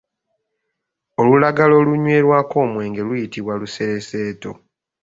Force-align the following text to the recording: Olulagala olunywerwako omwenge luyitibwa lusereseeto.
Olulagala 1.21 1.73
olunywerwako 1.81 2.55
omwenge 2.65 3.01
luyitibwa 3.07 3.53
lusereseeto. 3.61 4.51